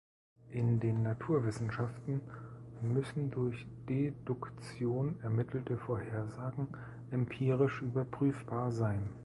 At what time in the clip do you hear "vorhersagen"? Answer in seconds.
5.77-6.69